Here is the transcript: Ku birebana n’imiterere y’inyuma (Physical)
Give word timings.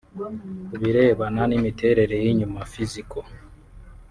Ku 0.69 0.73
birebana 0.81 1.41
n’imiterere 1.47 2.15
y’inyuma 2.23 2.59
(Physical) 2.73 3.25